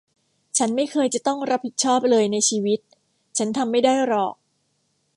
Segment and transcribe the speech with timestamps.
[0.57, 2.79] ฉันไม่เคยจะต้องรับผิดชอบเลยในชีวิต
[3.37, 4.33] ฉันทำไม่ได้หรอก